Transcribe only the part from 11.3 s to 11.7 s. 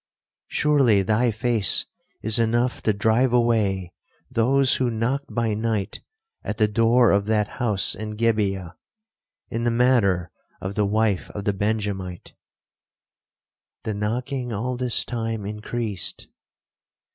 of the